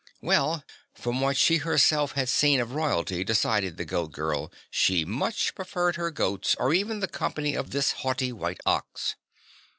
Well, 0.19 0.63
from 0.95 1.21
what 1.21 1.37
she 1.37 1.57
herself 1.57 2.13
had 2.13 2.27
seen 2.27 2.59
of 2.59 2.71
Royalty, 2.71 3.23
decided 3.23 3.77
the 3.77 3.85
Goat 3.85 4.11
Girl, 4.13 4.51
she 4.71 5.05
much 5.05 5.53
preferred 5.53 5.95
her 5.95 6.09
goats 6.09 6.55
or 6.59 6.73
even 6.73 7.01
the 7.01 7.07
company 7.07 7.53
of 7.53 7.69
this 7.69 7.91
haughty 7.91 8.31
white 8.31 8.61
Ox. 8.65 9.15